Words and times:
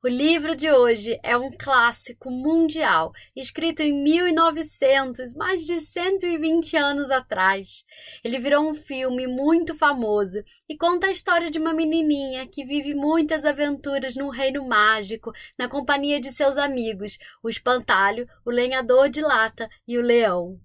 O 0.00 0.06
livro 0.06 0.54
de 0.54 0.70
hoje 0.70 1.18
é 1.24 1.36
um 1.36 1.50
clássico 1.50 2.30
mundial, 2.30 3.10
escrito 3.34 3.82
em 3.82 3.92
1900, 3.92 5.34
mais 5.34 5.66
de 5.66 5.80
120 5.80 6.76
anos 6.76 7.10
atrás. 7.10 7.84
Ele 8.22 8.38
virou 8.38 8.70
um 8.70 8.74
filme 8.74 9.26
muito 9.26 9.74
famoso 9.74 10.38
e 10.68 10.76
conta 10.76 11.08
a 11.08 11.10
história 11.10 11.50
de 11.50 11.58
uma 11.58 11.74
menininha 11.74 12.46
que 12.46 12.64
vive 12.64 12.94
muitas 12.94 13.44
aventuras 13.44 14.14
num 14.14 14.28
reino 14.28 14.64
mágico, 14.64 15.32
na 15.58 15.68
companhia 15.68 16.20
de 16.20 16.30
seus 16.30 16.56
amigos, 16.56 17.18
o 17.42 17.48
espantalho, 17.48 18.24
o 18.46 18.52
lenhador 18.52 19.08
de 19.08 19.20
lata 19.20 19.68
e 19.84 19.98
o 19.98 20.00
leão. 20.00 20.60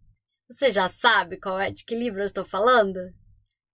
Você 0.47 0.69
já 0.69 0.87
sabe 0.87 1.39
qual 1.39 1.59
é 1.59 1.71
de 1.71 1.83
que 1.83 1.95
livro 1.95 2.21
eu 2.21 2.25
estou 2.27 2.45
falando? 2.45 2.99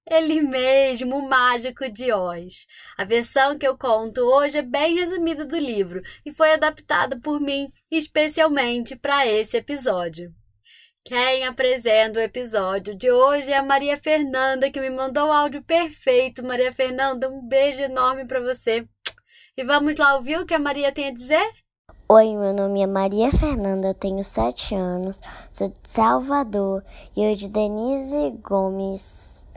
Ele 0.10 0.42
mesmo, 0.42 1.18
o 1.18 1.30
mágico 1.30 1.88
de 1.88 2.12
Oz. 2.12 2.66
A 2.98 3.04
versão 3.04 3.56
que 3.60 3.68
eu 3.68 3.78
conto 3.78 4.22
hoje 4.22 4.58
é 4.58 4.62
bem 4.64 4.96
resumida 4.96 5.46
do 5.46 5.56
livro 5.56 6.02
e 6.26 6.34
foi 6.34 6.52
adaptada 6.54 7.20
por 7.20 7.40
mim 7.40 7.72
especialmente 7.92 8.96
para 8.96 9.28
esse 9.28 9.58
episódio. 9.58 10.34
Quem 11.06 11.46
apresenta 11.46 12.20
o 12.20 12.24
episódio 12.24 12.96
de 12.96 13.12
hoje 13.12 13.52
é 13.52 13.58
a 13.58 13.64
Maria 13.64 13.98
Fernanda, 13.98 14.72
que 14.72 14.82
me 14.82 14.90
mandou 14.90 15.28
o 15.28 15.32
áudio 15.32 15.64
perfeito. 15.64 16.44
Maria 16.44 16.74
Fernanda, 16.74 17.30
um 17.30 17.48
beijo 17.48 17.80
enorme 17.80 18.26
para 18.26 18.40
você. 18.40 18.88
E 19.56 19.64
vamos 19.64 19.96
lá 19.96 20.16
ouvir 20.16 20.40
o 20.40 20.46
que 20.46 20.56
a 20.56 20.60
Maria 20.60 20.92
tem 20.92 21.08
a 21.08 21.14
dizer? 21.14 21.48
Oi, 22.12 22.36
meu 22.36 22.54
nome 22.54 22.82
é 22.82 22.88
Maria 22.88 23.32
Fernanda, 23.32 23.90
eu 23.90 23.94
tenho 23.94 24.24
sete 24.24 24.74
anos, 24.74 25.22
sou 25.52 25.70
de 25.70 25.78
Salvador 25.84 26.84
e 27.16 27.22
hoje 27.28 27.48
Denise 27.48 28.32
Gomes 28.42 29.48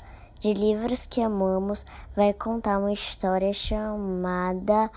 de 0.42 0.52
livros 0.54 1.06
que 1.06 1.20
amamos 1.20 1.86
vai 2.16 2.34
contar 2.34 2.78
uma 2.78 2.92
história 2.92 3.52
chamada 3.52 4.90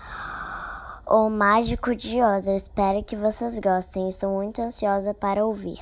O 1.06 1.30
Mágico 1.30 1.94
de 1.94 2.20
Oz. 2.20 2.48
Eu 2.48 2.56
espero 2.56 3.04
que 3.04 3.14
vocês 3.14 3.56
gostem. 3.60 4.08
Estou 4.08 4.34
muito 4.34 4.60
ansiosa 4.60 5.14
para 5.14 5.46
ouvir. 5.46 5.78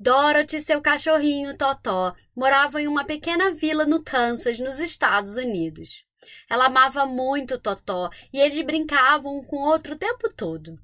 Dorothy 0.00 0.56
e 0.56 0.60
seu 0.60 0.82
cachorrinho 0.82 1.56
Totó 1.56 2.12
moravam 2.34 2.80
em 2.80 2.88
uma 2.88 3.04
pequena 3.04 3.52
vila 3.52 3.86
no 3.86 4.02
Kansas, 4.02 4.58
nos 4.58 4.80
Estados 4.80 5.36
Unidos. 5.36 6.04
Ela 6.50 6.66
amava 6.66 7.06
muito 7.06 7.56
Totó 7.60 8.10
e 8.32 8.40
eles 8.40 8.60
brincavam 8.62 9.44
com 9.44 9.58
outro 9.58 9.94
o 9.94 9.98
tempo 9.98 10.28
todo. 10.34 10.76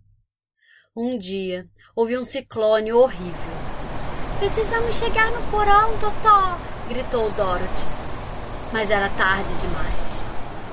Um 0.97 1.17
dia, 1.17 1.69
houve 1.95 2.19
um 2.19 2.25
ciclone 2.25 2.93
horrível. 2.93 3.55
Precisamos 4.41 4.97
chegar 4.97 5.31
no 5.31 5.41
porão, 5.49 5.97
Totó! 6.01 6.59
gritou 6.89 7.31
Dorothy. 7.31 7.85
Mas 8.73 8.91
era 8.91 9.09
tarde 9.11 9.55
demais. 9.61 10.11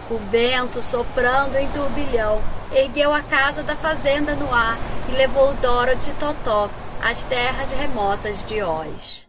O 0.10 0.18
vento, 0.18 0.82
soprando 0.82 1.56
em 1.56 1.72
turbilhão, 1.72 2.42
ergueu 2.72 3.14
a 3.14 3.22
casa 3.22 3.62
da 3.62 3.76
fazenda 3.76 4.36
no 4.36 4.52
ar 4.52 4.76
e 5.08 5.12
levou 5.12 5.54
Dorothy 5.56 6.10
e 6.10 6.16
Totó 6.16 6.68
às 7.00 7.24
terras 7.26 7.72
remotas 7.72 8.44
de 8.44 8.64
Oz. 8.64 9.28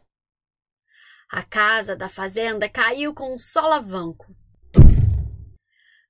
A 1.31 1.43
casa 1.43 1.95
da 1.95 2.09
fazenda 2.09 2.67
caiu 2.67 3.13
com 3.13 3.35
um 3.35 3.39
solavanco. 3.39 4.35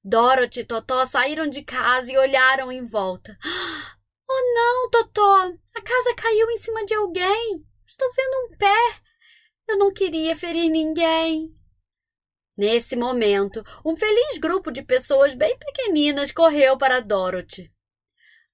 Dorothy 0.05 0.61
e 0.61 0.65
Totó 0.65 1.05
saíram 1.05 1.49
de 1.49 1.62
casa 1.62 2.12
e 2.12 2.17
olharam 2.17 2.71
em 2.71 2.87
volta. 2.87 3.37
Oh, 4.31 4.55
não, 4.55 4.91
Totó! 4.91 5.55
A 5.75 5.81
casa 5.81 6.15
caiu 6.15 6.50
em 6.50 6.59
cima 6.59 6.84
de 6.84 6.94
alguém. 6.94 7.65
Estou 7.87 8.09
vendo 8.15 8.53
um 8.53 8.56
pé. 8.56 9.00
Eu 9.66 9.78
não 9.78 9.93
queria 9.93 10.37
ferir 10.37 10.69
ninguém. 10.71 11.55
Nesse 12.56 12.97
momento, 12.97 13.65
um 13.84 13.97
feliz 13.97 14.37
grupo 14.38 14.71
de 14.71 14.83
pessoas 14.83 15.34
bem 15.34 15.56
pequeninas 15.59 16.33
correu 16.33 16.77
para 16.77 17.00
Dorothy. 17.00 17.72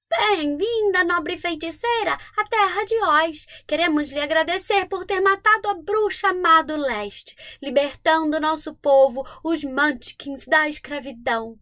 Bem-vinda, 0.09 1.03
nobre 1.03 1.37
feiticeira, 1.37 2.17
à 2.37 2.45
terra 2.45 2.85
de 2.85 2.95
Oz. 3.03 3.47
Queremos 3.67 4.11
lhe 4.11 4.21
agradecer 4.21 4.87
por 4.87 5.05
ter 5.05 5.21
matado 5.21 5.69
a 5.69 5.75
bruxa 5.75 6.33
má 6.33 6.63
do 6.63 6.77
leste, 6.77 7.35
libertando 7.61 8.39
nosso 8.39 8.75
povo, 8.77 9.27
os 9.43 9.65
Munchkins, 9.65 10.47
da 10.47 10.69
escravidão. 10.69 11.59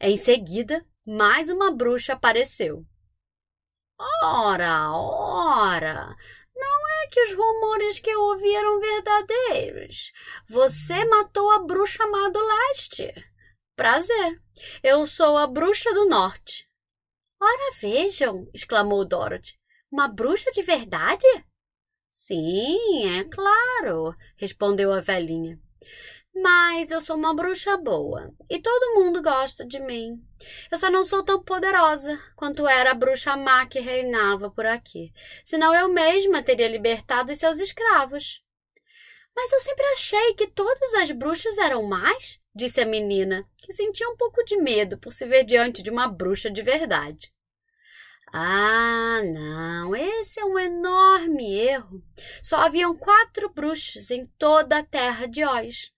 Em 0.00 0.16
seguida, 0.16 0.84
mais 1.06 1.48
uma 1.48 1.70
bruxa 1.70 2.14
apareceu. 2.14 2.84
Ora, 4.22 4.92
ora! 4.92 6.16
Não 6.54 6.88
é 7.02 7.06
que 7.08 7.22
os 7.22 7.34
rumores 7.34 7.98
que 8.00 8.10
eu 8.10 8.20
ouvi 8.20 8.54
eram 8.54 8.80
verdadeiros. 8.80 10.12
Você 10.48 11.04
matou 11.04 11.50
a 11.50 11.64
bruxa 11.64 12.06
má 12.06 12.28
do 12.28 12.40
leste. 12.40 13.12
Prazer. 13.76 14.40
Eu 14.82 15.06
sou 15.06 15.36
a 15.36 15.46
bruxa 15.46 15.92
do 15.92 16.08
norte. 16.08 16.68
Ora, 17.40 17.72
vejam! 17.80 18.48
exclamou 18.52 19.04
Dorothy. 19.04 19.58
Uma 19.90 20.08
bruxa 20.08 20.50
de 20.50 20.62
verdade? 20.62 21.26
Sim, 22.10 23.18
é 23.18 23.24
claro, 23.24 24.14
respondeu 24.36 24.92
a 24.92 25.00
velhinha. 25.00 25.58
Mas 26.40 26.92
eu 26.92 27.00
sou 27.00 27.16
uma 27.16 27.34
bruxa 27.34 27.76
boa 27.76 28.32
e 28.48 28.60
todo 28.60 28.94
mundo 28.94 29.20
gosta 29.20 29.66
de 29.66 29.80
mim. 29.80 30.22
Eu 30.70 30.78
só 30.78 30.88
não 30.88 31.02
sou 31.02 31.24
tão 31.24 31.42
poderosa 31.42 32.16
quanto 32.36 32.68
era 32.68 32.92
a 32.92 32.94
bruxa 32.94 33.36
má 33.36 33.66
que 33.66 33.80
reinava 33.80 34.48
por 34.48 34.64
aqui. 34.64 35.12
Senão 35.44 35.74
eu 35.74 35.88
mesma 35.88 36.42
teria 36.42 36.68
libertado 36.68 37.32
os 37.32 37.38
seus 37.38 37.58
escravos. 37.58 38.40
Mas 39.34 39.52
eu 39.52 39.60
sempre 39.60 39.84
achei 39.86 40.34
que 40.34 40.46
todas 40.46 40.94
as 40.94 41.10
bruxas 41.10 41.58
eram 41.58 41.82
más, 41.82 42.38
disse 42.54 42.80
a 42.80 42.86
menina, 42.86 43.44
que 43.56 43.72
sentia 43.72 44.08
um 44.08 44.16
pouco 44.16 44.44
de 44.44 44.56
medo 44.56 44.96
por 44.98 45.12
se 45.12 45.26
ver 45.26 45.44
diante 45.44 45.82
de 45.82 45.90
uma 45.90 46.06
bruxa 46.06 46.50
de 46.50 46.62
verdade. 46.62 47.32
Ah, 48.32 49.22
não, 49.34 49.96
esse 49.96 50.38
é 50.38 50.44
um 50.44 50.58
enorme 50.58 51.52
erro. 51.58 52.02
Só 52.42 52.56
haviam 52.56 52.96
quatro 52.96 53.48
bruxas 53.48 54.10
em 54.10 54.24
toda 54.38 54.78
a 54.78 54.84
terra 54.84 55.26
de 55.26 55.44
Oz 55.44 55.90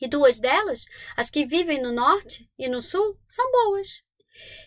e 0.00 0.08
duas 0.08 0.40
delas, 0.40 0.84
as 1.16 1.28
que 1.28 1.46
vivem 1.46 1.80
no 1.80 1.92
norte 1.92 2.48
e 2.58 2.68
no 2.68 2.80
sul, 2.80 3.18
são 3.28 3.50
boas. 3.50 4.02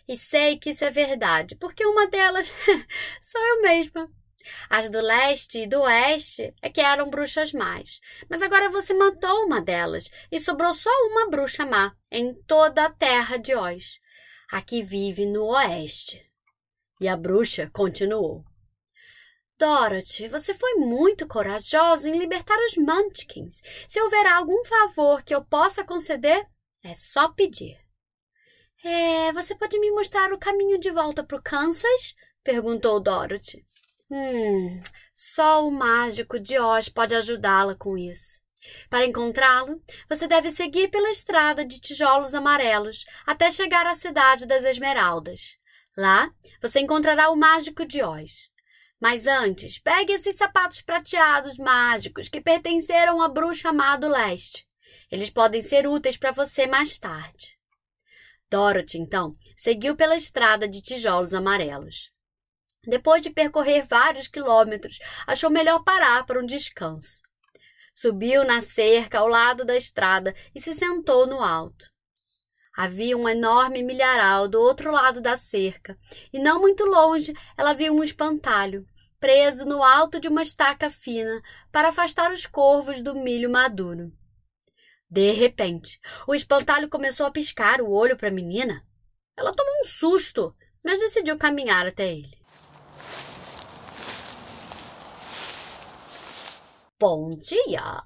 E 0.08 0.18
sei 0.18 0.58
que 0.58 0.70
isso 0.70 0.84
é 0.86 0.92
verdade, 0.92 1.56
porque 1.56 1.86
uma 1.86 2.08
delas 2.08 2.48
sou 3.22 3.42
eu 3.42 3.62
mesma. 3.62 4.10
As 4.70 4.90
do 4.90 5.00
leste 5.00 5.60
e 5.60 5.68
do 5.68 5.82
oeste 5.82 6.54
é 6.62 6.70
que 6.70 6.82
eram 6.82 7.10
bruxas 7.10 7.54
más. 7.54 8.02
Mas 8.30 8.42
agora 8.42 8.70
você 8.70 8.94
matou 8.94 9.46
uma 9.46 9.62
delas 9.62 10.10
e 10.32 10.40
sobrou 10.40 10.74
só 10.74 10.90
uma 11.08 11.30
bruxa 11.30 11.66
má 11.66 11.96
em 12.12 12.34
toda 12.44 12.86
a 12.86 12.90
terra 12.90 13.38
de 13.38 13.56
Oz. 13.56 14.00
A 14.52 14.62
que 14.62 14.84
vive 14.84 15.26
no 15.26 15.46
oeste. 15.46 16.22
E 17.00 17.08
a 17.08 17.16
bruxa 17.16 17.70
continuou. 17.74 18.44
Dorothy, 19.58 20.28
você 20.28 20.54
foi 20.54 20.76
muito 20.76 21.28
corajosa 21.28 22.10
em 22.10 22.18
libertar 22.18 22.58
os 22.66 22.76
Munchkins. 22.76 23.62
Se 23.88 24.02
houver 24.02 24.26
algum 24.26 24.64
favor 24.66 25.24
que 25.24 25.34
eu 25.34 25.44
possa 25.46 25.84
conceder, 25.84 26.46
é 26.84 26.96
só 26.96 27.30
pedir. 27.30 27.78
É, 28.84 29.32
você 29.32 29.56
pode 29.56 29.80
me 29.80 29.92
mostrar 29.92 30.34
o 30.34 30.38
caminho 30.38 30.78
de 30.78 30.92
volta 30.92 31.24
para 31.24 31.38
o 31.38 31.42
Kansas? 31.42 32.16
perguntou 32.44 33.00
Dorothy. 33.00 33.66
Hum, 34.12 34.82
só 35.16 35.66
o 35.66 35.72
mágico 35.72 36.40
de 36.40 36.60
Oz 36.60 36.90
pode 36.90 37.16
ajudá-la 37.16 37.76
com 37.76 37.98
isso. 37.98 38.42
Para 38.90 39.06
encontrá-lo, 39.06 39.82
você 40.10 40.28
deve 40.28 40.52
seguir 40.52 40.90
pela 40.90 41.10
estrada 41.10 41.66
de 41.66 41.80
tijolos 41.80 42.34
amarelos 42.34 43.06
até 43.26 43.52
chegar 43.52 43.86
à 43.88 43.96
cidade 43.96 44.46
das 44.46 44.66
Esmeraldas. 44.66 45.58
Lá, 45.98 46.30
você 46.62 46.80
encontrará 46.80 47.30
o 47.30 47.36
mágico 47.36 47.86
de 47.86 48.02
Oz. 48.02 48.53
Mas 49.04 49.28
antes, 49.28 49.80
pegue 49.80 50.14
esses 50.14 50.38
sapatos 50.38 50.82
prateados 50.82 51.58
mágicos 51.58 52.30
que 52.30 52.40
pertenceram 52.40 53.22
à 53.22 53.28
bruxa 53.28 53.74
má 53.74 53.98
leste. 53.98 54.66
Eles 55.12 55.30
podem 55.30 55.60
ser 55.60 55.86
úteis 55.86 56.16
para 56.16 56.32
você 56.32 56.68
mais 56.68 56.98
tarde. 56.98 57.60
Dorothy, 58.50 58.98
então, 58.98 59.36
seguiu 59.58 59.94
pela 59.94 60.16
estrada 60.16 60.70
de 60.70 60.82
tijolos 60.82 61.34
amarelos. 61.34 62.14
Depois 62.88 63.22
de 63.22 63.30
percorrer 63.30 63.86
vários 63.86 64.30
quilômetros, 64.30 65.00
achou 65.28 65.50
melhor 65.50 65.84
parar 65.84 66.26
para 66.26 66.40
um 66.40 66.46
descanso. 66.46 67.22
Subiu 67.94 68.46
na 68.46 68.62
cerca 68.62 69.20
ao 69.20 69.28
lado 69.28 69.66
da 69.66 69.76
estrada 69.76 70.34
e 70.56 70.62
se 70.62 70.74
sentou 70.74 71.28
no 71.28 71.44
alto. 71.44 71.92
Havia 72.74 73.18
um 73.18 73.28
enorme 73.28 73.84
milharal 73.84 74.48
do 74.48 74.62
outro 74.62 74.92
lado 74.92 75.20
da 75.20 75.36
cerca, 75.36 75.98
e 76.32 76.40
não 76.40 76.62
muito 76.62 76.86
longe 76.86 77.34
ela 77.58 77.74
viu 77.74 77.94
um 77.94 78.04
espantalho, 78.04 78.88
preso 79.24 79.64
no 79.64 79.82
alto 79.82 80.20
de 80.20 80.28
uma 80.28 80.42
estaca 80.42 80.90
fina 80.90 81.42
para 81.72 81.88
afastar 81.88 82.30
os 82.34 82.46
corvos 82.46 83.02
do 83.02 83.16
milho 83.16 83.50
maduro. 83.50 84.12
De 85.10 85.32
repente, 85.32 85.98
o 86.28 86.36
espantalho 86.36 86.90
começou 86.90 87.26
a 87.26 87.32
piscar 87.32 87.80
o 87.80 87.90
olho 87.90 88.18
para 88.18 88.28
a 88.28 88.32
menina. 88.32 88.86
Ela 89.38 89.56
tomou 89.56 89.74
um 89.80 89.86
susto, 89.86 90.54
mas 90.84 91.00
decidiu 91.00 91.38
caminhar 91.38 91.88
até 91.88 92.12
ele. 92.12 92.38
Bom 97.00 97.38
dia, 97.38 98.04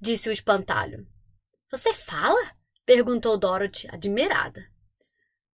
disse 0.00 0.28
o 0.28 0.32
espantalho. 0.32 1.04
Você 1.68 1.92
fala? 1.92 2.40
perguntou 2.86 3.36
Dorothy, 3.36 3.88
admirada. 3.90 4.69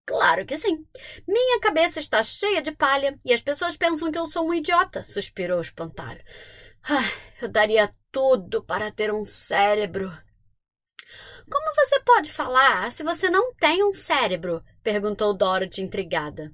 Claro 0.06 0.46
que 0.46 0.56
sim. 0.56 0.86
Minha 1.26 1.60
cabeça 1.60 1.98
está 1.98 2.22
cheia 2.22 2.62
de 2.62 2.70
palha 2.70 3.18
e 3.24 3.32
as 3.32 3.40
pessoas 3.40 3.76
pensam 3.76 4.10
que 4.12 4.18
eu 4.18 4.26
sou 4.28 4.46
um 4.46 4.54
idiota, 4.54 5.04
suspirou 5.08 5.58
o 5.58 5.62
espantalho. 5.62 6.22
Ah, 6.88 7.10
eu 7.42 7.48
daria 7.48 7.92
tudo 8.12 8.62
para 8.62 8.92
ter 8.92 9.12
um 9.12 9.24
cérebro. 9.24 10.10
Como 11.50 11.74
você 11.74 12.00
pode 12.00 12.32
falar 12.32 12.90
se 12.92 13.02
você 13.02 13.28
não 13.28 13.52
tem 13.54 13.82
um 13.82 13.92
cérebro? 13.92 14.62
perguntou 14.82 15.34
Dorothy 15.34 15.82
intrigada. 15.82 16.52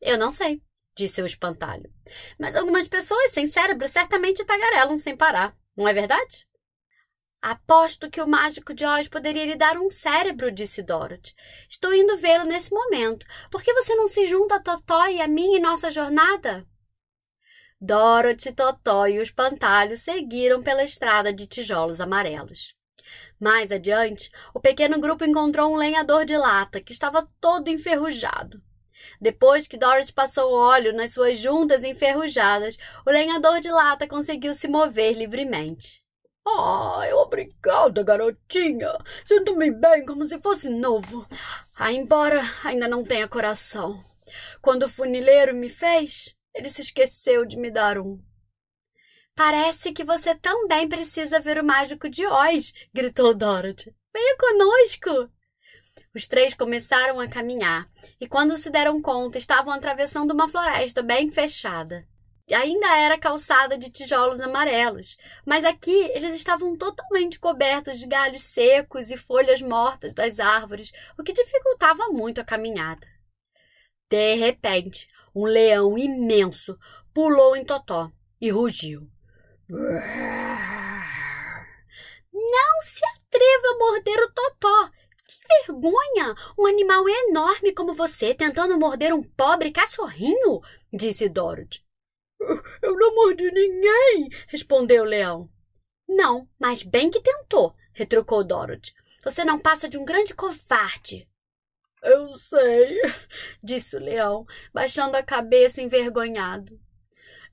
Eu 0.00 0.16
não 0.16 0.30
sei, 0.30 0.62
disse 0.96 1.20
o 1.20 1.26
espantalho. 1.26 1.92
Mas 2.38 2.56
algumas 2.56 2.88
pessoas 2.88 3.30
sem 3.30 3.46
cérebro 3.46 3.86
certamente 3.86 4.44
tagarelam 4.44 4.96
sem 4.96 5.16
parar, 5.16 5.54
não 5.76 5.86
é 5.86 5.92
verdade? 5.92 6.46
Aposto 7.42 8.08
que 8.08 8.22
o 8.22 8.26
mágico 8.28 8.72
de 8.72 8.86
Oz 8.86 9.08
poderia 9.08 9.44
lhe 9.44 9.56
dar 9.56 9.76
um 9.76 9.90
cérebro, 9.90 10.52
disse 10.52 10.80
Dorothy. 10.80 11.34
Estou 11.68 11.92
indo 11.92 12.16
vê-lo 12.16 12.44
nesse 12.44 12.72
momento. 12.72 13.26
Por 13.50 13.64
que 13.64 13.74
você 13.74 13.96
não 13.96 14.06
se 14.06 14.26
junta 14.26 14.54
a 14.54 14.60
Totó 14.60 15.08
e 15.08 15.20
a 15.20 15.26
mim 15.26 15.56
em 15.56 15.60
nossa 15.60 15.90
jornada? 15.90 16.64
Dorothy, 17.80 18.52
Totó 18.52 19.08
e 19.08 19.18
o 19.18 19.22
espantalho 19.22 19.96
seguiram 19.96 20.62
pela 20.62 20.84
estrada 20.84 21.32
de 21.32 21.48
tijolos 21.48 22.00
amarelos. 22.00 22.76
Mais 23.40 23.72
adiante, 23.72 24.30
o 24.54 24.60
pequeno 24.60 25.00
grupo 25.00 25.24
encontrou 25.24 25.72
um 25.72 25.76
lenhador 25.76 26.24
de 26.24 26.36
lata 26.36 26.80
que 26.80 26.92
estava 26.92 27.26
todo 27.40 27.68
enferrujado. 27.68 28.62
Depois 29.20 29.66
que 29.66 29.76
Dorothy 29.76 30.12
passou 30.12 30.52
óleo 30.52 30.92
nas 30.92 31.12
suas 31.12 31.40
juntas 31.40 31.82
enferrujadas, 31.82 32.78
o 33.04 33.10
lenhador 33.10 33.58
de 33.58 33.68
lata 33.68 34.06
conseguiu 34.06 34.54
se 34.54 34.68
mover 34.68 35.14
livremente. 35.14 36.02
Ai, 36.46 37.12
obrigada, 37.12 38.02
garotinha. 38.02 38.98
Sinto-me 39.24 39.70
bem 39.70 40.04
como 40.04 40.26
se 40.26 40.40
fosse 40.40 40.68
novo. 40.68 41.26
Ah, 41.74 41.92
embora 41.92 42.42
ainda 42.64 42.88
não 42.88 43.04
tenha 43.04 43.28
coração. 43.28 44.04
Quando 44.60 44.84
o 44.84 44.88
funileiro 44.88 45.54
me 45.54 45.68
fez, 45.68 46.34
ele 46.54 46.68
se 46.68 46.82
esqueceu 46.82 47.44
de 47.46 47.56
me 47.56 47.70
dar 47.70 47.98
um. 47.98 48.20
Parece 49.34 49.92
que 49.92 50.04
você 50.04 50.34
também 50.34 50.88
precisa 50.88 51.40
ver 51.40 51.58
o 51.58 51.64
mágico 51.64 52.08
de 52.08 52.26
Oz, 52.26 52.72
gritou 52.92 53.34
Dorothy. 53.34 53.94
Venha 54.12 54.36
conosco. 54.36 55.32
Os 56.14 56.28
três 56.28 56.52
começaram 56.54 57.18
a 57.18 57.28
caminhar 57.28 57.88
e, 58.20 58.28
quando 58.28 58.56
se 58.56 58.68
deram 58.68 59.00
conta, 59.00 59.38
estavam 59.38 59.72
atravessando 59.72 60.32
uma 60.32 60.48
floresta 60.48 61.02
bem 61.02 61.30
fechada 61.30 62.06
ainda 62.54 62.96
era 62.98 63.18
calçada 63.18 63.78
de 63.78 63.90
tijolos 63.90 64.40
amarelos, 64.40 65.16
mas 65.44 65.64
aqui 65.64 66.10
eles 66.14 66.34
estavam 66.34 66.76
totalmente 66.76 67.38
cobertos 67.38 67.98
de 67.98 68.06
galhos 68.06 68.42
secos 68.42 69.10
e 69.10 69.16
folhas 69.16 69.62
mortas 69.62 70.12
das 70.12 70.38
árvores, 70.40 70.92
o 71.18 71.22
que 71.22 71.32
dificultava 71.32 72.08
muito 72.08 72.40
a 72.40 72.44
caminhada. 72.44 73.06
De 74.10 74.34
repente, 74.34 75.08
um 75.34 75.44
leão 75.44 75.96
imenso 75.96 76.78
pulou 77.14 77.56
em 77.56 77.64
Totó 77.64 78.10
e 78.40 78.50
rugiu. 78.50 79.08
Não 82.32 82.82
se 82.82 83.04
atreva 83.06 83.68
a 83.68 83.78
morder 83.78 84.18
o 84.18 84.32
Totó! 84.32 84.90
Que 85.26 85.66
vergonha! 85.66 86.34
Um 86.58 86.66
animal 86.66 87.08
enorme 87.08 87.72
como 87.72 87.94
você 87.94 88.34
tentando 88.34 88.78
morder 88.78 89.14
um 89.14 89.22
pobre 89.22 89.70
cachorrinho! 89.70 90.60
disse 90.92 91.28
Dorothy. 91.28 91.82
Eu 92.82 92.96
não 92.96 93.14
mordi 93.14 93.50
ninguém, 93.50 94.28
respondeu 94.48 95.02
o 95.02 95.06
leão. 95.06 95.48
Não, 96.08 96.48
mas 96.58 96.82
bem 96.82 97.10
que 97.10 97.20
tentou, 97.20 97.74
retrucou 97.92 98.44
Dorothy. 98.44 98.92
Você 99.22 99.44
não 99.44 99.58
passa 99.58 99.88
de 99.88 99.96
um 99.96 100.04
grande 100.04 100.34
covarde. 100.34 101.28
Eu 102.02 102.32
sei, 102.38 103.00
disse 103.62 103.96
o 103.96 104.00
leão, 104.00 104.44
baixando 104.74 105.16
a 105.16 105.22
cabeça 105.22 105.80
envergonhado. 105.80 106.78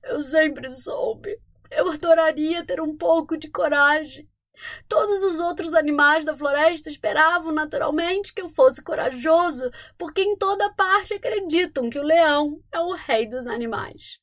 Eu 0.02 0.22
sempre 0.22 0.70
soube. 0.70 1.38
Eu 1.70 1.88
adoraria 1.88 2.64
ter 2.64 2.80
um 2.80 2.96
pouco 2.96 3.36
de 3.36 3.48
coragem. 3.48 4.28
Todos 4.88 5.22
os 5.22 5.40
outros 5.40 5.72
animais 5.72 6.24
da 6.24 6.36
floresta 6.36 6.90
esperavam 6.90 7.52
naturalmente 7.52 8.34
que 8.34 8.42
eu 8.42 8.48
fosse 8.48 8.82
corajoso, 8.82 9.70
porque 9.96 10.20
em 10.20 10.36
toda 10.36 10.72
parte 10.74 11.14
acreditam 11.14 11.88
que 11.88 11.98
o 11.98 12.02
leão 12.02 12.60
é 12.72 12.80
o 12.80 12.92
rei 12.92 13.26
dos 13.26 13.46
animais. 13.46 14.19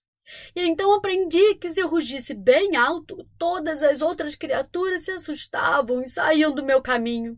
E 0.56 0.62
então 0.66 0.94
aprendi 0.94 1.56
que 1.56 1.70
se 1.70 1.80
eu 1.80 1.88
rugisse 1.88 2.34
bem 2.34 2.76
alto, 2.76 3.28
todas 3.38 3.82
as 3.82 4.02
outras 4.02 4.36
criaturas 4.36 5.04
se 5.04 5.12
assustavam 5.12 6.02
e 6.02 6.10
saíam 6.10 6.54
do 6.54 6.64
meu 6.64 6.82
caminho. 6.82 7.38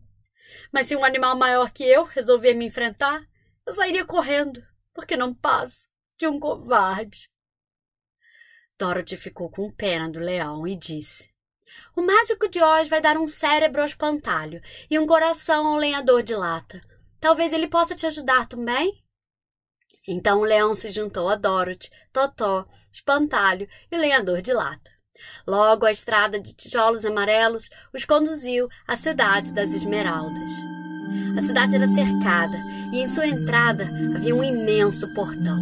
Mas 0.72 0.88
se 0.88 0.96
um 0.96 1.04
animal 1.04 1.38
maior 1.38 1.72
que 1.72 1.84
eu 1.84 2.04
resolver 2.04 2.54
me 2.54 2.66
enfrentar, 2.66 3.22
eu 3.66 3.74
sairia 3.74 4.06
correndo, 4.06 4.64
porque 4.94 5.16
não 5.16 5.34
passo 5.34 5.88
de 6.18 6.28
um 6.28 6.40
covarde. 6.40 7.30
Dorothy 8.78 9.18
ficou 9.18 9.50
com 9.50 9.72
pena 9.72 10.10
do 10.10 10.20
leão 10.20 10.68
e 10.68 10.76
disse: 10.76 11.30
O 11.96 12.02
mágico 12.02 12.48
de 12.48 12.62
Oz 12.62 12.88
vai 12.88 13.02
dar 13.02 13.18
um 13.18 13.28
cérebro 13.28 13.82
ao 13.82 13.86
espantalho 13.86 14.62
e 14.90 14.98
um 14.98 15.06
coração 15.06 15.68
ao 15.68 15.76
lenhador 15.76 16.24
de 16.24 16.36
lata. 16.36 16.82
Talvez 17.20 17.52
ele 17.52 17.68
possa 17.68 17.96
te 17.96 18.06
ajudar 18.06 18.48
também? 18.48 19.04
Então 20.08 20.40
o 20.40 20.46
leão 20.46 20.74
se 20.74 20.90
juntou 20.90 21.30
a 21.30 21.36
Dorothy, 21.36 21.90
Totó, 22.12 22.66
Espantalho 22.92 23.68
e 23.92 23.98
lenhador 23.98 24.42
de 24.42 24.54
lata. 24.54 24.92
Logo 25.46 25.86
a 25.86 25.92
estrada 25.92 26.40
de 26.40 26.54
tijolos 26.54 27.06
amarelos 27.06 27.70
os 27.94 28.06
conduziu 28.06 28.70
à 28.88 28.96
cidade 28.96 29.52
das 29.52 29.74
Esmeraldas. 29.74 30.52
A 31.38 31.42
cidade 31.42 31.76
era 31.76 31.88
cercada 31.88 32.58
e 32.94 32.98
em 33.00 33.08
sua 33.08 33.28
entrada 33.28 33.88
havia 34.16 34.36
um 34.36 34.44
imenso 34.44 35.14
portão. 35.14 35.58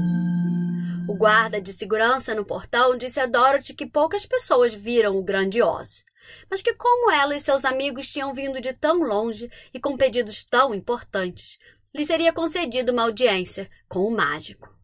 O 1.07 1.15
guarda 1.15 1.61
de 1.61 1.71
segurança 1.71 2.35
no 2.35 2.45
portão 2.45 2.97
disse 2.97 3.19
a 3.19 3.25
Dorothy 3.25 3.73
que 3.73 3.85
poucas 3.85 4.25
pessoas 4.25 4.73
viram 4.73 5.17
o 5.17 5.23
grande 5.23 5.61
Oz, 5.61 6.03
mas 6.49 6.61
que 6.61 6.73
como 6.73 7.11
ela 7.11 7.35
e 7.35 7.39
seus 7.39 7.63
amigos 7.63 8.09
tinham 8.09 8.33
vindo 8.33 8.59
de 8.59 8.73
tão 8.73 8.99
longe 8.99 9.49
e 9.73 9.79
com 9.79 9.95
pedidos 9.95 10.43
tão 10.43 10.75
importantes, 10.75 11.57
lhe 11.95 12.05
seria 12.05 12.33
concedida 12.33 12.91
uma 12.91 13.03
audiência 13.03 13.69
com 13.87 14.05
o 14.05 14.11
mágico. 14.11 14.76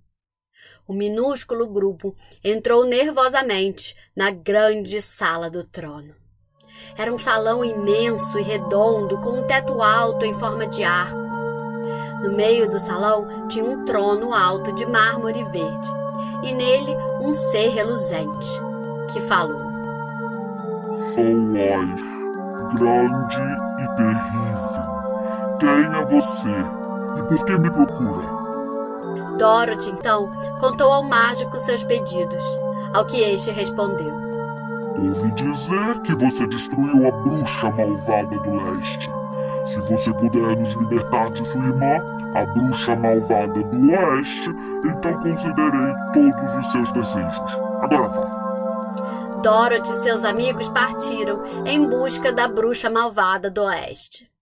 O 0.85 0.93
minúsculo 0.93 1.67
grupo 1.67 2.13
entrou 2.43 2.83
nervosamente 2.85 3.95
na 4.13 4.31
grande 4.31 5.01
sala 5.01 5.49
do 5.49 5.63
trono. 5.63 6.13
Era 6.97 7.13
um 7.13 7.17
salão 7.17 7.63
imenso 7.63 8.37
e 8.37 8.41
redondo, 8.41 9.17
com 9.21 9.39
um 9.39 9.47
teto 9.47 9.81
alto 9.81 10.25
em 10.25 10.33
forma 10.33 10.67
de 10.67 10.83
arco. 10.83 11.17
No 12.21 12.33
meio 12.33 12.69
do 12.69 12.79
salão 12.79 13.47
tinha 13.47 13.63
um 13.63 13.85
trono 13.85 14.33
alto 14.33 14.73
de 14.73 14.85
mármore 14.85 15.43
verde, 15.45 15.89
e 16.43 16.53
nele 16.53 16.95
um 17.21 17.33
ser 17.51 17.69
reluzente, 17.69 18.49
que 19.11 19.21
falou: 19.21 19.61
Sou 21.13 21.23
Oz, 21.23 22.01
grande 22.77 23.37
e 23.79 23.95
terrível. 23.95 24.83
Quem 25.59 25.99
é 25.99 26.05
você? 26.05 26.49
E 27.19 27.23
por 27.29 27.45
que 27.45 27.57
me 27.57 27.69
procura? 27.69 28.42
Dorothy, 29.37 29.89
então, 29.89 30.29
contou 30.59 30.91
ao 30.91 31.03
mágico 31.03 31.57
seus 31.59 31.83
pedidos, 31.83 32.43
ao 32.93 33.05
que 33.05 33.21
este 33.21 33.51
respondeu. 33.51 34.13
Ouvi 34.97 35.31
dizer 35.31 35.99
que 36.03 36.13
você 36.15 36.45
destruiu 36.47 37.07
a 37.07 37.11
bruxa 37.11 37.69
malvada 37.71 38.37
do 38.37 38.55
leste. 38.55 39.09
Se 39.65 39.79
você 39.81 40.13
puder 40.13 40.55
nos 40.57 40.73
libertar 40.75 41.31
de 41.31 41.47
sua 41.47 41.61
irmã, 41.61 41.97
a 42.35 42.45
bruxa 42.45 42.95
malvada 42.95 43.63
do 43.63 43.91
oeste, 43.91 44.49
então 44.85 45.13
considerei 45.23 45.93
todos 46.13 46.55
os 46.55 46.71
seus 46.71 46.91
desejos. 46.91 47.53
Agora 47.81 48.07
vá. 48.07 48.43
Dorothy 49.41 49.91
e 49.91 50.03
seus 50.03 50.23
amigos 50.23 50.69
partiram 50.69 51.43
em 51.65 51.85
busca 51.87 52.31
da 52.31 52.47
bruxa 52.47 52.89
malvada 52.89 53.49
do 53.49 53.63
oeste. 53.63 54.32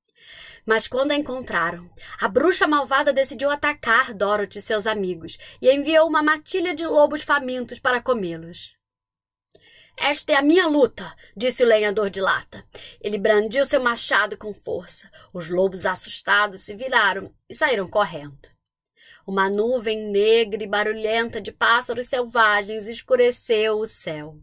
Mas 0.66 0.88
quando 0.88 1.12
a 1.12 1.16
encontraram, 1.16 1.90
a 2.20 2.28
bruxa 2.28 2.68
malvada 2.68 3.12
decidiu 3.12 3.50
atacar 3.50 4.14
Dorothy 4.14 4.60
e 4.60 4.62
seus 4.62 4.86
amigos 4.86 5.38
e 5.62 5.72
enviou 5.72 6.08
uma 6.08 6.22
matilha 6.22 6.76
de 6.76 6.86
lobos 6.86 7.24
famintos 7.24 7.80
para 7.80 8.02
comê-los. 8.02 8.76
Esta 9.98 10.34
é 10.34 10.36
a 10.36 10.42
minha 10.42 10.68
luta, 10.68 11.16
disse 11.36 11.64
o 11.64 11.68
lenhador 11.68 12.10
de 12.10 12.22
lata. 12.22 12.66
Ele 13.00 13.18
brandiu 13.18 13.66
seu 13.66 13.82
machado 13.82 14.38
com 14.38 14.54
força. 14.54 15.10
Os 15.34 15.50
lobos, 15.50 15.86
assustados, 15.86 16.62
se 16.62 16.76
viraram 16.76 17.34
e 17.50 17.54
saíram 17.54 17.88
correndo. 17.88 18.50
Uma 19.28 19.50
nuvem 19.50 20.10
negra 20.10 20.64
e 20.64 20.68
barulhenta 20.68 21.40
de 21.40 21.52
pássaros 21.52 22.08
selvagens 22.08 22.88
escureceu 22.88 23.80
o 23.80 23.86
céu. 23.86 24.38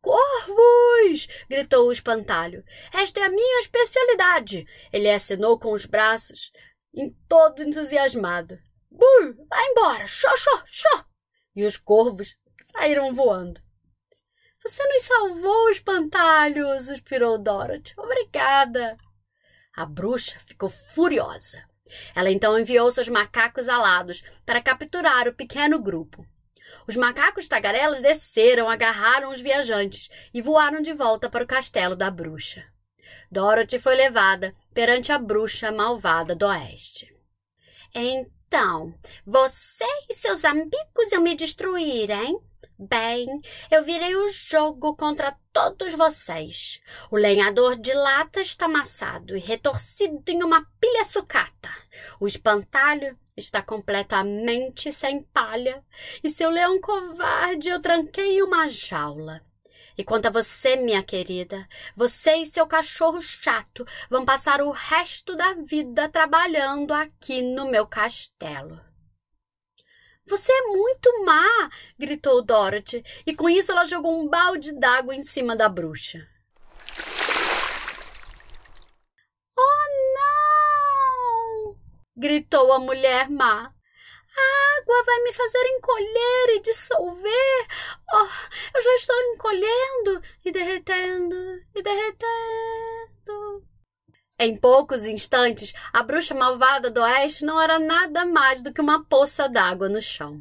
Corvos! 0.00 1.28
gritou 1.48 1.88
o 1.88 1.92
espantalho. 1.92 2.64
Esta 2.92 3.20
é 3.20 3.22
a 3.24 3.30
minha 3.30 3.60
especialidade! 3.60 4.66
Ele 4.92 5.10
acenou 5.10 5.58
com 5.58 5.72
os 5.72 5.84
braços, 5.86 6.50
em 6.94 7.10
todo 7.28 7.62
entusiasmado. 7.62 8.58
Bu! 8.90 9.46
Vai 9.48 9.64
embora! 9.66 10.06
Xó, 10.06 10.34
xó, 10.36 10.62
xó! 10.66 11.04
E 11.54 11.64
os 11.64 11.76
corvos 11.76 12.36
saíram 12.64 13.14
voando. 13.14 13.60
Você 14.62 14.86
nos 14.86 15.02
salvou, 15.02 15.70
espantalho! 15.70 16.80
suspirou 16.80 17.38
Dorothy. 17.38 17.94
Obrigada! 17.96 18.96
A 19.74 19.86
bruxa 19.86 20.38
ficou 20.40 20.68
furiosa. 20.68 21.64
Ela 22.14 22.30
então 22.30 22.58
enviou 22.58 22.90
seus 22.92 23.08
macacos 23.08 23.68
alados 23.68 24.22
para 24.44 24.62
capturar 24.62 25.28
o 25.28 25.34
pequeno 25.34 25.78
grupo. 25.78 26.26
Os 26.86 26.96
macacos 26.96 27.48
tagarelas 27.48 28.02
desceram, 28.02 28.68
agarraram 28.68 29.32
os 29.32 29.40
viajantes 29.40 30.10
e 30.32 30.40
voaram 30.42 30.80
de 30.80 30.92
volta 30.92 31.28
para 31.28 31.44
o 31.44 31.46
castelo 31.46 31.96
da 31.96 32.10
bruxa. 32.10 32.64
Dorothy 33.30 33.78
foi 33.78 33.94
levada 33.94 34.54
perante 34.74 35.12
a 35.12 35.18
bruxa 35.18 35.70
malvada 35.70 36.34
do 36.34 36.46
oeste. 36.46 37.12
Então, 37.94 38.94
você 39.24 39.86
e 40.08 40.14
seus 40.14 40.44
amigos 40.44 41.12
iam 41.12 41.22
me 41.22 41.34
destruir, 41.34 42.10
hein? 42.10 42.40
Bem, 42.82 43.42
eu 43.70 43.84
virei 43.84 44.16
o 44.16 44.32
jogo 44.32 44.96
contra 44.96 45.36
todos 45.52 45.92
vocês. 45.92 46.80
O 47.10 47.16
lenhador 47.16 47.76
de 47.76 47.92
lata 47.92 48.40
está 48.40 48.64
amassado 48.64 49.36
e 49.36 49.38
retorcido 49.38 50.22
em 50.26 50.42
uma 50.42 50.64
pilha 50.80 51.04
sucata. 51.04 51.68
O 52.18 52.26
espantalho 52.26 53.18
está 53.36 53.60
completamente 53.60 54.90
sem 54.92 55.22
palha. 55.24 55.84
E 56.24 56.30
seu 56.30 56.48
leão 56.48 56.80
covarde 56.80 57.68
eu 57.68 57.82
tranquei 57.82 58.38
em 58.38 58.42
uma 58.42 58.66
jaula. 58.66 59.42
E 59.98 60.02
quanto 60.02 60.28
a 60.28 60.30
você, 60.30 60.74
minha 60.76 61.02
querida, 61.02 61.68
você 61.94 62.36
e 62.36 62.46
seu 62.46 62.66
cachorro 62.66 63.20
chato 63.20 63.86
vão 64.08 64.24
passar 64.24 64.62
o 64.62 64.70
resto 64.70 65.36
da 65.36 65.52
vida 65.52 66.08
trabalhando 66.08 66.94
aqui 66.94 67.42
no 67.42 67.70
meu 67.70 67.86
castelo. 67.86 68.80
Você 70.30 70.52
é 70.52 70.62
muito 70.68 71.24
má! 71.24 71.68
gritou 71.98 72.40
Dorothy, 72.40 73.04
e 73.26 73.34
com 73.34 73.50
isso 73.50 73.72
ela 73.72 73.84
jogou 73.84 74.16
um 74.16 74.28
balde 74.28 74.70
d'água 74.70 75.12
em 75.12 75.24
cima 75.24 75.56
da 75.56 75.68
bruxa. 75.68 76.24
Oh, 79.58 79.86
não! 80.14 81.76
gritou 82.16 82.72
a 82.72 82.78
mulher 82.78 83.28
má. 83.28 83.74
A 84.36 84.78
água 84.78 85.02
vai 85.04 85.20
me 85.24 85.32
fazer 85.32 85.66
encolher 85.66 86.50
e 86.50 86.60
dissolver. 86.60 87.66
Oh, 88.14 88.28
eu 88.76 88.82
já 88.82 88.94
estou 88.94 89.20
encolhendo 89.32 90.22
e 90.44 90.52
derretendo 90.52 91.60
e 91.74 91.82
derretendo. 91.82 92.89
Em 94.42 94.56
poucos 94.56 95.04
instantes, 95.04 95.74
a 95.92 96.02
bruxa 96.02 96.34
malvada 96.34 96.90
do 96.90 97.02
oeste 97.02 97.44
não 97.44 97.60
era 97.60 97.78
nada 97.78 98.24
mais 98.24 98.62
do 98.62 98.72
que 98.72 98.80
uma 98.80 99.04
poça 99.04 99.46
d'água 99.46 99.86
no 99.86 100.00
chão. 100.00 100.40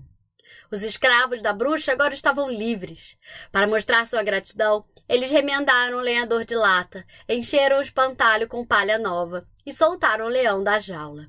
Os 0.71 0.83
escravos 0.83 1.41
da 1.41 1.51
bruxa 1.51 1.91
agora 1.91 2.13
estavam 2.13 2.49
livres. 2.49 3.17
Para 3.51 3.67
mostrar 3.67 4.07
sua 4.07 4.23
gratidão, 4.23 4.85
eles 5.09 5.29
remendaram 5.29 5.97
o 5.97 6.01
lenhador 6.01 6.45
de 6.45 6.55
lata, 6.55 7.05
encheram 7.27 7.79
o 7.79 7.81
espantalho 7.81 8.47
com 8.47 8.65
palha 8.65 8.97
nova 8.97 9.45
e 9.65 9.73
soltaram 9.73 10.27
o 10.27 10.29
leão 10.29 10.63
da 10.63 10.79
jaula. 10.79 11.27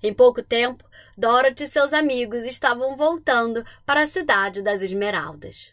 Em 0.00 0.12
pouco 0.12 0.40
tempo, 0.40 0.84
Dorothy 1.18 1.64
e 1.64 1.68
seus 1.68 1.92
amigos 1.92 2.44
estavam 2.44 2.94
voltando 2.94 3.64
para 3.84 4.02
a 4.02 4.06
cidade 4.06 4.62
das 4.62 4.82
Esmeraldas. 4.82 5.72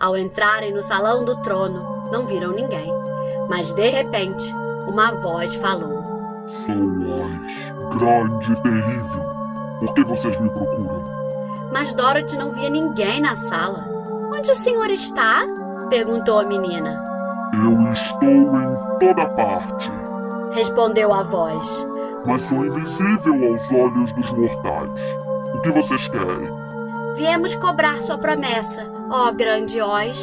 Ao 0.00 0.16
entrarem 0.16 0.72
no 0.72 0.80
salão 0.80 1.26
do 1.26 1.42
trono, 1.42 2.10
não 2.10 2.26
viram 2.26 2.52
ninguém, 2.52 2.90
mas 3.50 3.70
de 3.74 3.90
repente, 3.90 4.46
uma 4.88 5.12
voz 5.20 5.54
falou: 5.56 6.02
Sou 6.46 6.74
Oz, 6.74 7.98
grande 7.98 8.52
e 8.52 8.56
terrível. 8.62 9.22
Por 9.80 9.94
que 9.94 10.04
vocês 10.04 10.40
me 10.40 10.48
procuram? 10.50 11.04
Mas 11.72 11.92
Dorothy 11.92 12.36
não 12.36 12.52
via 12.52 12.70
ninguém 12.70 13.20
na 13.20 13.36
sala. 13.36 13.84
Onde 14.34 14.50
o 14.50 14.54
senhor 14.54 14.90
está? 14.90 15.46
perguntou 15.88 16.40
a 16.40 16.44
menina. 16.44 17.02
Eu 17.54 17.92
estou 17.92 18.28
em 18.28 18.98
toda 18.98 19.26
parte. 19.26 19.90
Respondeu 20.52 21.12
a 21.12 21.22
voz. 21.22 21.86
Mas 22.26 22.44
sou 22.44 22.66
invisível 22.66 23.52
aos 23.52 23.72
olhos 23.72 24.12
dos 24.12 24.30
mortais. 24.32 24.90
O 25.54 25.60
que 25.62 25.70
vocês 25.70 26.08
querem? 26.08 26.50
Viemos 27.16 27.54
cobrar 27.54 28.00
sua 28.02 28.18
promessa, 28.18 28.86
ó 29.10 29.32
grande 29.32 29.80
Oz. 29.80 30.18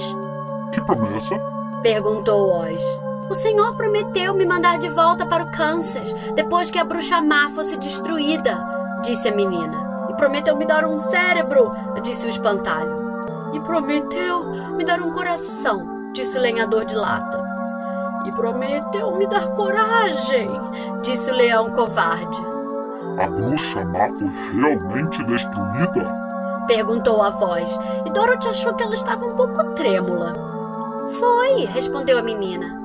Que 0.72 0.82
promessa? 0.82 1.36
Perguntou 1.82 2.62
Oz. 2.62 2.84
O 3.28 3.34
Senhor 3.34 3.76
prometeu 3.76 4.36
me 4.36 4.46
mandar 4.46 4.78
de 4.78 4.88
volta 4.88 5.26
para 5.26 5.44
o 5.44 5.52
Kansas 5.52 6.14
depois 6.36 6.70
que 6.70 6.78
a 6.78 6.84
bruxa 6.84 7.20
má 7.22 7.50
fosse 7.52 7.76
destruída, 7.78 8.56
disse 9.02 9.28
a 9.28 9.36
menina. 9.36 10.08
E 10.10 10.14
prometeu 10.14 10.56
me 10.56 10.66
dar 10.66 10.86
um 10.86 10.96
cérebro, 10.96 11.72
disse 12.04 12.28
o 12.28 12.30
espantalho. 12.30 13.04
E 13.52 13.60
prometeu 13.62 14.44
me 14.76 14.86
dar 14.86 15.02
um 15.02 15.12
coração, 15.12 16.12
disse 16.14 16.38
o 16.38 16.42
lenhador 16.42 16.86
de 16.86 16.96
lata. 16.96 17.44
E 18.28 18.32
prometeu 18.32 19.16
me 19.16 19.26
dar 19.26 19.48
coragem, 19.56 20.50
disse 21.02 21.32
o 21.32 21.34
leão 21.34 21.72
covarde. 21.72 22.40
A 23.18 23.26
bruxa 23.26 23.84
má 23.86 24.08
foi 24.08 24.32
realmente 24.54 25.24
destruída? 25.24 26.26
Perguntou 26.68 27.24
a 27.24 27.32
voz, 27.32 27.76
e 28.06 28.10
Dorothy 28.12 28.50
achou 28.50 28.76
que 28.76 28.84
ela 28.84 28.94
estava 28.94 29.26
um 29.26 29.36
pouco 29.36 29.64
trêmula. 29.74 30.36
Foi, 31.20 31.66
respondeu 31.66 32.20
a 32.20 32.22
menina 32.22 32.85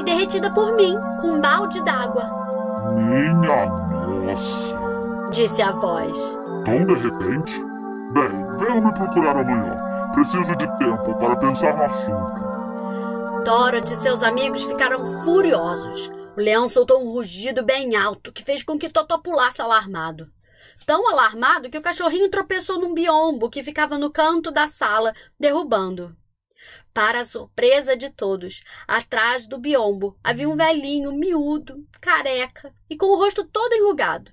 e 0.00 0.04
derretida 0.04 0.50
por 0.50 0.74
mim 0.74 0.96
com 1.20 1.32
um 1.32 1.40
balde 1.40 1.82
d'água. 1.84 2.24
Minha 2.94 3.34
nossa! 4.24 4.76
Disse 5.32 5.62
a 5.62 5.72
voz. 5.72 6.16
Tão 6.64 6.86
de 6.86 6.94
repente? 6.94 7.52
Bem, 8.12 8.56
venham 8.58 8.84
me 8.84 8.92
procurar 8.92 9.36
amanhã. 9.36 9.76
Preciso 10.14 10.54
de 10.56 10.78
tempo 10.78 11.14
para 11.18 11.36
pensar 11.36 11.76
no 11.76 11.84
assunto. 11.84 13.44
Dorothy 13.44 13.92
e 13.92 13.96
seus 13.96 14.22
amigos 14.22 14.62
ficaram 14.62 15.22
furiosos. 15.22 16.10
O 16.36 16.40
leão 16.40 16.68
soltou 16.68 17.02
um 17.04 17.10
rugido 17.12 17.64
bem 17.64 17.96
alto 17.96 18.32
que 18.32 18.44
fez 18.44 18.62
com 18.62 18.78
que 18.78 18.88
Totó 18.88 19.18
pulasse 19.18 19.60
alarmado. 19.60 20.28
Tão 20.86 21.10
alarmado 21.10 21.70
que 21.70 21.78
o 21.78 21.82
cachorrinho 21.82 22.30
tropeçou 22.30 22.80
num 22.80 22.94
biombo 22.94 23.50
que 23.50 23.62
ficava 23.62 23.98
no 23.98 24.10
canto 24.10 24.50
da 24.50 24.68
sala, 24.68 25.14
derrubando. 25.38 26.14
Para 26.94 27.22
a 27.22 27.24
surpresa 27.24 27.96
de 27.96 28.08
todos, 28.08 28.62
atrás 28.86 29.48
do 29.48 29.58
biombo 29.58 30.16
havia 30.22 30.48
um 30.48 30.56
velhinho 30.56 31.12
miúdo, 31.12 31.84
careca 32.00 32.72
e 32.88 32.96
com 32.96 33.06
o 33.06 33.16
rosto 33.16 33.44
todo 33.44 33.74
enrugado. 33.74 34.32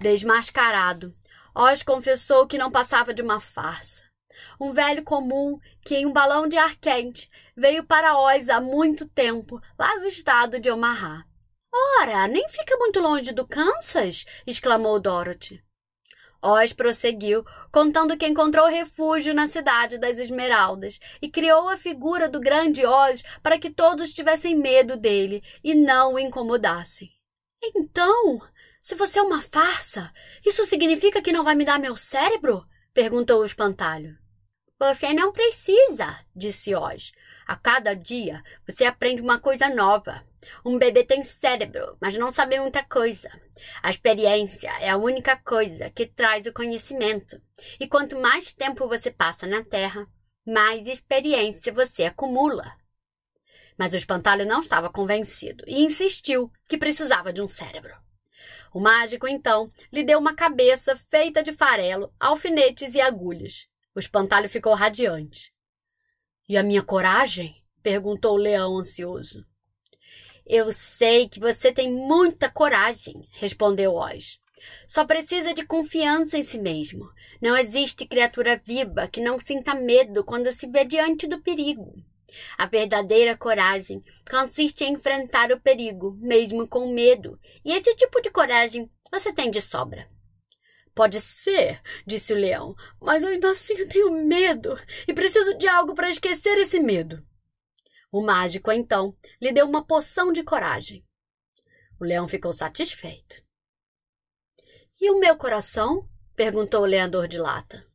Desmascarado, 0.00 1.14
Oz 1.54 1.82
confessou 1.82 2.46
que 2.46 2.56
não 2.56 2.70
passava 2.70 3.12
de 3.12 3.20
uma 3.20 3.40
farsa. 3.40 4.02
Um 4.58 4.72
velho 4.72 5.04
comum 5.04 5.60
que, 5.84 5.94
em 5.94 6.06
um 6.06 6.12
balão 6.12 6.48
de 6.48 6.56
ar 6.56 6.76
quente, 6.76 7.28
veio 7.54 7.84
para 7.84 8.18
Oz 8.18 8.48
há 8.48 8.58
muito 8.58 9.06
tempo, 9.06 9.60
lá 9.78 9.94
do 9.96 10.06
estado 10.06 10.58
de 10.58 10.70
Omaha. 10.70 11.26
Ora, 12.00 12.26
nem 12.26 12.48
fica 12.48 12.74
muito 12.78 13.00
longe 13.00 13.32
do 13.32 13.46
Kansas! 13.46 14.24
exclamou 14.46 14.98
Dorothy. 14.98 15.62
Oz 16.42 16.72
prosseguiu, 16.72 17.44
contando 17.70 18.16
que 18.16 18.26
encontrou 18.26 18.66
refúgio 18.66 19.32
na 19.32 19.46
cidade 19.46 19.96
das 19.96 20.18
Esmeraldas 20.18 20.98
e 21.20 21.28
criou 21.28 21.68
a 21.68 21.76
figura 21.76 22.28
do 22.28 22.40
grande 22.40 22.84
Oz 22.84 23.22
para 23.42 23.58
que 23.58 23.70
todos 23.70 24.12
tivessem 24.12 24.56
medo 24.56 24.96
dele 24.96 25.42
e 25.62 25.74
não 25.74 26.14
o 26.14 26.18
incomodassem. 26.18 27.10
Então, 27.62 28.40
se 28.80 28.96
você 28.96 29.20
é 29.20 29.22
uma 29.22 29.40
farsa, 29.40 30.12
isso 30.44 30.66
significa 30.66 31.22
que 31.22 31.30
não 31.30 31.44
vai 31.44 31.54
me 31.54 31.64
dar 31.64 31.78
meu 31.78 31.96
cérebro? 31.96 32.66
perguntou 32.92 33.40
o 33.40 33.46
espantalho. 33.46 34.18
Você 34.80 35.14
não 35.14 35.32
precisa, 35.32 36.18
disse 36.34 36.74
Oz. 36.74 37.12
A 37.46 37.56
cada 37.56 37.94
dia 37.94 38.42
você 38.66 38.84
aprende 38.84 39.20
uma 39.20 39.38
coisa 39.38 39.68
nova. 39.68 40.24
Um 40.64 40.78
bebê 40.78 41.04
tem 41.04 41.22
cérebro, 41.22 41.96
mas 42.00 42.16
não 42.16 42.30
sabe 42.30 42.58
muita 42.58 42.82
coisa. 42.84 43.30
A 43.82 43.90
experiência 43.90 44.70
é 44.80 44.90
a 44.90 44.96
única 44.96 45.36
coisa 45.36 45.90
que 45.90 46.06
traz 46.06 46.46
o 46.46 46.52
conhecimento. 46.52 47.40
E 47.78 47.86
quanto 47.86 48.18
mais 48.18 48.52
tempo 48.52 48.88
você 48.88 49.10
passa 49.10 49.46
na 49.46 49.62
Terra, 49.62 50.06
mais 50.46 50.86
experiência 50.86 51.72
você 51.72 52.04
acumula. 52.04 52.76
Mas 53.78 53.92
o 53.92 53.96
espantalho 53.96 54.46
não 54.46 54.60
estava 54.60 54.90
convencido 54.90 55.64
e 55.66 55.82
insistiu 55.82 56.50
que 56.68 56.78
precisava 56.78 57.32
de 57.32 57.40
um 57.40 57.48
cérebro. 57.48 57.94
O 58.74 58.80
mágico, 58.80 59.28
então, 59.28 59.70
lhe 59.92 60.02
deu 60.02 60.18
uma 60.18 60.34
cabeça 60.34 60.96
feita 60.96 61.42
de 61.42 61.52
farelo, 61.52 62.12
alfinetes 62.18 62.94
e 62.94 63.00
agulhas. 63.00 63.66
O 63.94 64.00
espantalho 64.00 64.48
ficou 64.48 64.74
radiante. 64.74 65.52
E 66.52 66.56
a 66.58 66.62
minha 66.62 66.82
coragem? 66.82 67.56
perguntou 67.82 68.34
o 68.34 68.36
leão 68.36 68.76
ansioso. 68.76 69.42
Eu 70.46 70.70
sei 70.70 71.26
que 71.26 71.40
você 71.40 71.72
tem 71.72 71.90
muita 71.90 72.50
coragem, 72.50 73.26
respondeu 73.32 73.94
Oz. 73.94 74.38
Só 74.86 75.06
precisa 75.06 75.54
de 75.54 75.64
confiança 75.64 76.36
em 76.36 76.42
si 76.42 76.58
mesmo. 76.58 77.08
Não 77.40 77.56
existe 77.56 78.04
criatura 78.04 78.60
viva 78.62 79.08
que 79.08 79.18
não 79.18 79.38
sinta 79.38 79.74
medo 79.74 80.22
quando 80.22 80.52
se 80.52 80.66
vê 80.66 80.84
diante 80.84 81.26
do 81.26 81.40
perigo. 81.40 81.90
A 82.58 82.66
verdadeira 82.66 83.34
coragem 83.34 84.04
consiste 84.30 84.84
em 84.84 84.92
enfrentar 84.92 85.52
o 85.52 85.58
perigo, 85.58 86.18
mesmo 86.20 86.68
com 86.68 86.92
medo, 86.92 87.40
e 87.64 87.72
esse 87.72 87.96
tipo 87.96 88.20
de 88.20 88.30
coragem 88.30 88.90
você 89.10 89.32
tem 89.32 89.50
de 89.50 89.62
sobra. 89.62 90.06
Pode 90.94 91.20
ser, 91.20 91.80
disse 92.06 92.32
o 92.32 92.36
leão, 92.36 92.74
mas 93.00 93.24
ainda 93.24 93.50
assim 93.50 93.74
eu 93.74 93.88
tenho 93.88 94.10
medo 94.10 94.78
e 95.08 95.14
preciso 95.14 95.56
de 95.56 95.66
algo 95.66 95.94
para 95.94 96.10
esquecer 96.10 96.58
esse 96.58 96.78
medo. 96.78 97.24
O 98.10 98.20
mágico, 98.20 98.70
então, 98.70 99.16
lhe 99.40 99.52
deu 99.52 99.66
uma 99.66 99.86
poção 99.86 100.30
de 100.32 100.42
coragem. 100.42 101.02
O 101.98 102.04
leão 102.04 102.28
ficou 102.28 102.52
satisfeito. 102.52 103.42
E 105.00 105.10
o 105.10 105.18
meu 105.18 105.36
coração? 105.36 106.06
perguntou 106.36 106.82
o 106.82 106.86
leador 106.86 107.26
de 107.26 107.38
lata. 107.38 107.86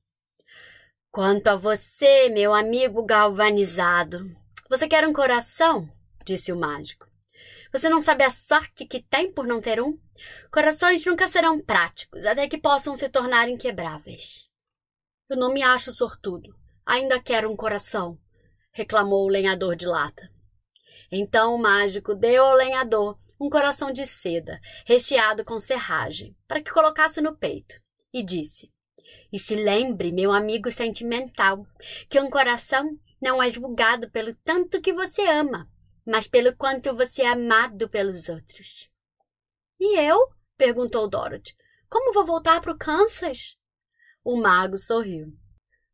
Quanto 1.11 1.47
a 1.47 1.55
você, 1.55 2.29
meu 2.29 2.53
amigo 2.53 3.05
galvanizado, 3.05 4.35
você 4.69 4.87
quer 4.87 5.07
um 5.07 5.13
coração? 5.13 5.89
disse 6.25 6.51
o 6.51 6.57
mágico. 6.57 7.06
Você 7.71 7.89
não 7.89 7.99
sabe 7.99 8.23
a 8.23 8.29
sorte 8.29 8.85
que 8.85 9.01
tem 9.01 9.31
por 9.31 9.45
não 9.45 9.61
ter 9.61 9.81
um? 9.81 9.99
Corações 10.51 11.05
nunca 11.05 11.27
serão 11.27 11.61
práticos, 11.61 12.25
até 12.25 12.47
que 12.47 12.57
possam 12.57 12.95
se 12.95 13.09
tornar 13.09 13.49
inquebráveis. 13.49 14.47
Eu 15.29 15.37
não 15.37 15.53
me 15.53 15.61
acho 15.61 15.91
sortudo. 15.91 16.55
Ainda 16.85 17.21
quero 17.21 17.51
um 17.51 17.55
coração, 17.55 18.17
reclamou 18.71 19.25
o 19.25 19.29
lenhador 19.29 19.75
de 19.75 19.85
lata. 19.85 20.31
Então 21.11 21.55
o 21.55 21.57
mágico 21.57 22.15
deu 22.15 22.45
ao 22.45 22.55
lenhador 22.55 23.17
um 23.39 23.49
coração 23.49 23.91
de 23.91 24.05
seda, 24.05 24.59
recheado 24.85 25.43
com 25.43 25.59
serragem, 25.59 26.35
para 26.47 26.61
que 26.61 26.71
colocasse 26.71 27.21
no 27.21 27.35
peito, 27.35 27.75
e 28.13 28.23
disse: 28.23 28.71
E 29.31 29.37
se 29.37 29.55
lembre, 29.55 30.11
meu 30.11 30.31
amigo 30.31 30.71
sentimental, 30.71 31.65
que 32.09 32.19
um 32.19 32.29
coração 32.29 32.97
não 33.21 33.41
é 33.41 33.49
julgado 33.49 34.09
pelo 34.09 34.33
tanto 34.43 34.81
que 34.81 34.93
você 34.93 35.27
ama, 35.27 35.69
mas 36.07 36.25
pelo 36.25 36.55
quanto 36.55 36.95
você 36.95 37.21
é 37.21 37.27
amado 37.27 37.89
pelos 37.89 38.29
outros. 38.29 38.89
E 39.79 39.99
eu? 39.99 40.17
perguntou 40.57 41.07
Dorothy. 41.07 41.55
Como 41.89 42.13
vou 42.13 42.25
voltar 42.25 42.61
para 42.61 42.71
o 42.71 42.77
Kansas? 42.77 43.55
O 44.23 44.37
mago 44.37 44.77
sorriu. 44.77 45.37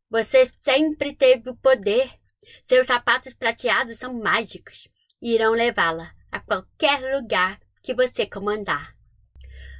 Você 0.08 0.50
sempre 0.62 1.14
teve 1.14 1.50
o 1.50 1.56
poder. 1.56 2.10
Seus 2.64 2.86
sapatos 2.86 3.34
prateados 3.34 3.98
são 3.98 4.14
mágicos 4.14 4.88
irão 5.24 5.52
levá-la 5.52 6.14
a 6.30 6.38
qualquer 6.38 7.16
lugar 7.16 7.58
que 7.82 7.94
você 7.94 8.26
comandar. 8.26 8.94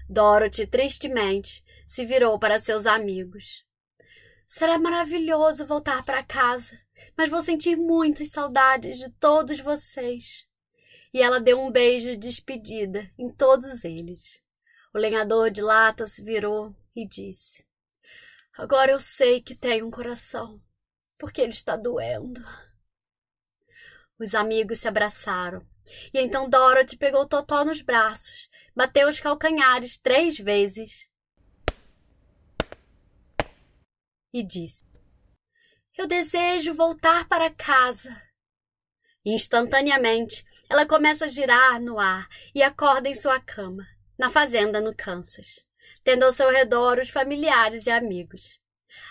Dorothy, 0.08 0.66
tristemente, 0.66 1.62
se 1.86 2.06
virou 2.06 2.38
para 2.38 2.58
seus 2.58 2.86
amigos. 2.86 3.62
Será 4.46 4.78
maravilhoso 4.78 5.66
voltar 5.66 6.02
para 6.04 6.22
casa, 6.22 6.78
mas 7.16 7.28
vou 7.28 7.42
sentir 7.42 7.76
muitas 7.76 8.30
saudades 8.30 8.98
de 8.98 9.10
todos 9.10 9.60
vocês. 9.60 10.46
E 11.12 11.22
ela 11.22 11.40
deu 11.40 11.60
um 11.60 11.70
beijo 11.70 12.10
de 12.10 12.16
despedida 12.16 13.10
em 13.18 13.30
todos 13.32 13.84
eles. 13.84 14.42
O 14.92 14.98
lenhador 14.98 15.50
de 15.50 15.62
lata 15.62 16.06
se 16.06 16.22
virou 16.22 16.74
e 16.94 17.06
disse: 17.06 17.64
Agora 18.56 18.92
eu 18.92 19.00
sei 19.00 19.40
que 19.40 19.56
tenho 19.56 19.86
um 19.86 19.90
coração, 19.90 20.60
porque 21.18 21.40
ele 21.40 21.50
está 21.52 21.76
doendo. 21.76 22.40
Os 24.18 24.34
amigos 24.34 24.80
se 24.80 24.88
abraçaram 24.88 25.66
e 26.12 26.20
então 26.20 26.48
Dorothy 26.48 26.96
pegou 26.96 27.26
Totó 27.26 27.64
nos 27.64 27.82
braços, 27.82 28.48
bateu 28.74 29.08
os 29.08 29.20
calcanhares 29.20 29.98
três 29.98 30.38
vezes 30.38 31.10
e 34.32 34.42
disse: 34.42 34.84
Eu 35.96 36.08
desejo 36.08 36.74
voltar 36.74 37.28
para 37.28 37.50
casa. 37.50 38.20
Instantaneamente, 39.24 40.44
ela 40.68 40.84
começa 40.84 41.26
a 41.26 41.28
girar 41.28 41.80
no 41.80 42.00
ar 42.00 42.28
e 42.52 42.64
acorda 42.64 43.08
em 43.08 43.14
sua 43.14 43.38
cama, 43.38 43.86
na 44.18 44.28
fazenda 44.28 44.80
no 44.80 44.92
Kansas, 44.92 45.64
tendo 46.02 46.24
ao 46.24 46.32
seu 46.32 46.50
redor 46.50 46.98
os 46.98 47.10
familiares 47.10 47.86
e 47.86 47.90
amigos. 47.90 48.58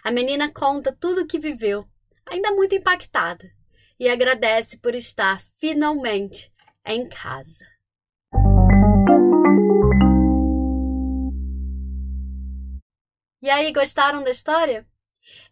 A 0.03 0.11
menina 0.11 0.51
conta 0.51 0.91
tudo 0.91 1.21
o 1.21 1.25
que 1.25 1.39
viveu, 1.39 1.87
ainda 2.25 2.51
muito 2.51 2.75
impactada, 2.75 3.49
e 3.97 4.09
agradece 4.09 4.77
por 4.77 4.93
estar 4.93 5.41
finalmente 5.57 6.51
em 6.85 7.07
casa. 7.07 7.65
E 13.41 13.49
aí, 13.49 13.71
gostaram 13.71 14.21
da 14.21 14.31
história? 14.31 14.85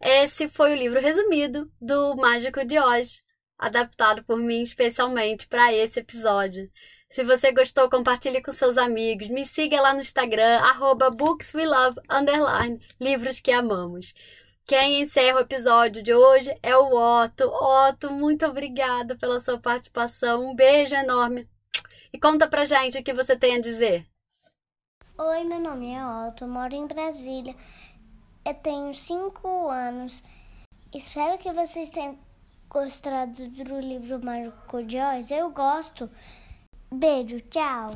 Esse 0.02 0.48
foi 0.48 0.74
o 0.74 0.76
livro 0.76 1.00
resumido 1.00 1.72
do 1.80 2.16
Mágico 2.16 2.66
de 2.66 2.80
Oz, 2.80 3.22
adaptado 3.58 4.24
por 4.24 4.38
mim 4.38 4.62
especialmente 4.62 5.48
para 5.48 5.74
esse 5.74 6.00
episódio. 6.00 6.70
Se 7.12 7.24
você 7.24 7.52
gostou, 7.52 7.90
compartilhe 7.90 8.42
com 8.42 8.54
seus 8.54 8.78
amigos. 8.78 9.28
Me 9.28 9.46
siga 9.46 9.82
lá 9.82 9.94
no 9.94 10.00
Instagram, 10.00 10.60
arroba 10.60 11.12
bookswelove, 11.12 12.00
livros 13.00 13.40
que 13.40 13.52
amamos. 13.52 14.14
Quem 14.66 15.02
encerra 15.02 15.38
o 15.38 15.42
episódio 15.42 16.02
de 16.02 16.14
hoje 16.14 16.58
é 16.64 16.78
o 16.78 16.96
Otto. 16.96 17.44
Otto, 17.44 18.10
muito 18.12 18.46
obrigada 18.46 19.18
pela 19.18 19.42
sua 19.42 19.60
participação. 19.60 20.50
Um 20.50 20.56
beijo 20.56 20.96
enorme. 20.96 21.50
E 22.14 22.18
conta 22.18 22.48
pra 22.48 22.64
gente 22.64 22.98
o 22.98 23.04
que 23.04 23.14
você 23.14 23.36
tem 23.36 23.56
a 23.56 23.62
dizer. 23.62 24.08
Oi, 25.18 25.44
meu 25.44 25.60
nome 25.60 25.94
é 25.94 26.06
Otto, 26.06 26.48
moro 26.48 26.74
em 26.74 26.88
Brasília. 26.88 27.54
Eu 28.44 28.56
tenho 28.56 28.94
cinco 28.96 29.70
anos. 29.70 30.24
Espero 30.94 31.38
que 31.38 31.52
vocês 31.52 31.90
tenham 31.90 32.18
gostado 32.68 33.48
do 33.48 33.80
livro 33.80 34.24
Mágico 34.24 34.84
de 34.84 34.98
Oz. 35.00 35.30
Eu 35.30 35.52
gosto. 35.52 36.10
Beijo, 36.92 37.40
tchau. 37.42 37.92